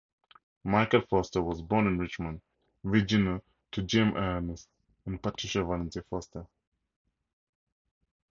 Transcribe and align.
Michael 0.63 1.01
Foster 1.07 1.43
was 1.43 1.61
born 1.61 1.85
in 1.85 1.99
Richmond, 1.99 2.41
Virginia 2.83 3.39
to 3.71 3.83
James 3.83 4.15
Ernest 4.15 4.67
and 5.05 5.21
Patricia 5.21 5.63
Valenti 5.63 6.01
Foster. 6.09 6.47